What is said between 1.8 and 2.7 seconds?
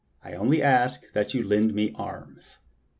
arms."